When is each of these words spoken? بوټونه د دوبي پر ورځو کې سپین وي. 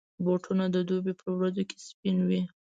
بوټونه 0.23 0.65
د 0.75 0.77
دوبي 0.87 1.13
پر 1.19 1.29
ورځو 1.37 1.63
کې 1.69 1.77
سپین 1.87 2.17
وي. 2.27 2.41